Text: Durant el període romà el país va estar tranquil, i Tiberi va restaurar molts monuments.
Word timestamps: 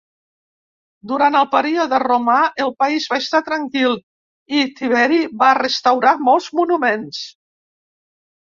Durant 1.11 1.35
el 1.39 1.45
període 1.55 1.99
romà 2.03 2.37
el 2.65 2.73
país 2.83 3.05
va 3.13 3.19
estar 3.25 3.41
tranquil, 3.49 3.93
i 4.61 4.65
Tiberi 4.81 5.21
va 5.45 5.53
restaurar 5.61 6.15
molts 6.31 6.49
monuments. 6.63 7.25